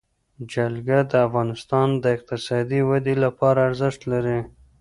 [0.51, 4.39] جلګه د افغانستان د اقتصادي ودې لپاره ارزښت لري.